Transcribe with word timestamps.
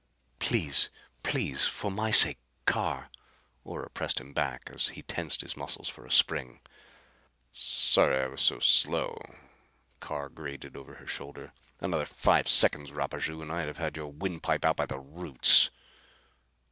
"Please, 0.39 0.89
please, 1.21 1.65
for 1.67 1.91
my 1.91 2.09
sake, 2.09 2.39
Carr!" 2.65 3.11
Ora 3.63 3.87
pressed 3.91 4.19
him 4.19 4.33
back 4.33 4.67
as 4.73 4.87
he 4.87 5.03
tensed 5.03 5.41
his 5.41 5.55
muscles 5.55 5.87
for 5.89 6.07
a 6.07 6.11
spring. 6.11 6.59
"Sorry 7.51 8.17
I 8.21 8.25
was 8.25 8.41
so 8.41 8.57
slow," 8.57 9.21
Carr 9.99 10.29
grated, 10.29 10.75
over 10.75 10.95
her 10.95 11.07
shoulder. 11.07 11.53
"Another 11.81 12.05
five 12.07 12.47
seconds, 12.47 12.91
Rapaju, 12.91 13.43
and 13.43 13.51
I'd 13.51 13.67
have 13.67 13.77
had 13.77 13.95
your 13.95 14.07
windpipe 14.11 14.65
out 14.65 14.77
by 14.77 14.87
the 14.87 14.97
roots." 14.97 15.69